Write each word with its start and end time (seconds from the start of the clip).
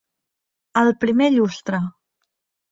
Al 0.81 0.89
primer 1.05 1.29
llustre. 1.37 1.85